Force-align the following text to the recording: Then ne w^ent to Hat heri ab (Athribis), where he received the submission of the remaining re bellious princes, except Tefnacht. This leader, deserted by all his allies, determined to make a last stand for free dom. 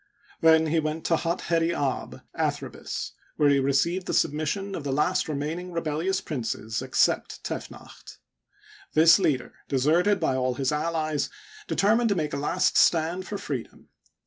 Then 0.41 0.63
ne 0.63 0.81
w^ent 0.81 1.03
to 1.03 1.15
Hat 1.17 1.41
heri 1.41 1.75
ab 1.75 2.23
(Athribis), 2.35 3.11
where 3.37 3.49
he 3.51 3.59
received 3.59 4.07
the 4.07 4.15
submission 4.15 4.73
of 4.73 4.83
the 4.83 5.23
remaining 5.27 5.71
re 5.71 5.79
bellious 5.81 6.25
princes, 6.25 6.81
except 6.81 7.43
Tefnacht. 7.43 8.17
This 8.95 9.19
leader, 9.19 9.53
deserted 9.67 10.19
by 10.19 10.35
all 10.35 10.55
his 10.55 10.71
allies, 10.71 11.29
determined 11.67 12.09
to 12.09 12.15
make 12.15 12.33
a 12.33 12.37
last 12.37 12.77
stand 12.79 13.27
for 13.27 13.37
free 13.37 13.61
dom. 13.61 13.89